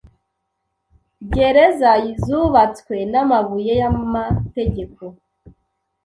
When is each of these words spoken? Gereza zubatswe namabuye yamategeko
Gereza 1.33 1.91
zubatswe 2.25 2.95
namabuye 3.11 3.73
yamategeko 3.81 5.03